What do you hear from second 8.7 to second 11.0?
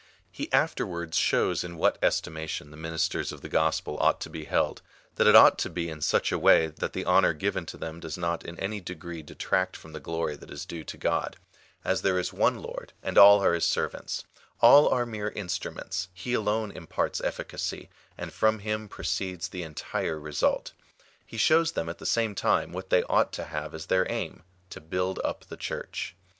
degree detract from the glory that is due to